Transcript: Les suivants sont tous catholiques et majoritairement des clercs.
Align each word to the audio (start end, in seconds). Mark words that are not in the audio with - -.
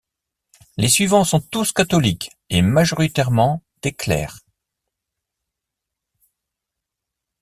Les 0.77 0.87
suivants 0.89 1.23
sont 1.25 1.39
tous 1.41 1.73
catholiques 1.73 2.31
et 2.49 2.63
majoritairement 2.63 3.61
des 3.83 3.91
clercs. 3.93 4.39